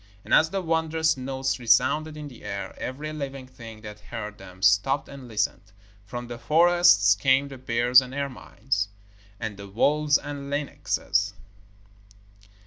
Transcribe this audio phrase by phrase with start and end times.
[0.25, 4.63] And as the wondrous notes resounded in the air, every living thing that heard them
[4.63, 5.71] stopped and listened.
[6.05, 8.87] From the forests came the bears and ermines,
[9.39, 11.35] and the wolves and lynxes.